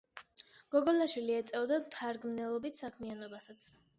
[0.75, 3.71] გოგოლაშვილი ეწეოდა მთარგმნელობით საქმიანობასაც.